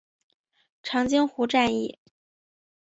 [0.81, 1.99] 长津湖战役